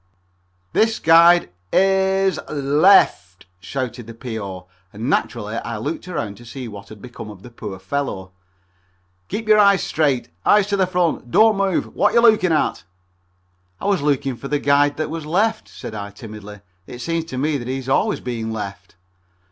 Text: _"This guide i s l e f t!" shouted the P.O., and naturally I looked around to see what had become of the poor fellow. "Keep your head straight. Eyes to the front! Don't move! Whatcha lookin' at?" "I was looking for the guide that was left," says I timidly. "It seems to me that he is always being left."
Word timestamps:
_"This 0.73 0.97
guide 0.97 1.51
i 1.71 1.75
s 1.77 2.39
l 2.49 2.85
e 2.87 3.01
f 3.05 3.35
t!" 3.37 3.45
shouted 3.59 4.07
the 4.07 4.15
P.O., 4.15 4.65
and 4.91 5.11
naturally 5.11 5.57
I 5.57 5.77
looked 5.77 6.07
around 6.07 6.37
to 6.37 6.43
see 6.45 6.67
what 6.67 6.89
had 6.89 7.03
become 7.03 7.29
of 7.29 7.43
the 7.43 7.51
poor 7.51 7.77
fellow. 7.77 8.31
"Keep 9.27 9.47
your 9.47 9.63
head 9.63 9.79
straight. 9.79 10.29
Eyes 10.43 10.65
to 10.69 10.75
the 10.75 10.87
front! 10.87 11.29
Don't 11.29 11.55
move! 11.55 11.93
Whatcha 11.95 12.19
lookin' 12.19 12.51
at?" 12.51 12.83
"I 13.79 13.85
was 13.85 14.01
looking 14.01 14.35
for 14.37 14.47
the 14.47 14.57
guide 14.57 14.97
that 14.97 15.11
was 15.11 15.27
left," 15.27 15.67
says 15.67 15.93
I 15.93 16.09
timidly. 16.09 16.61
"It 16.87 16.97
seems 16.97 17.25
to 17.25 17.37
me 17.37 17.59
that 17.59 17.67
he 17.67 17.77
is 17.77 17.87
always 17.87 18.21
being 18.21 18.51
left." 18.51 18.95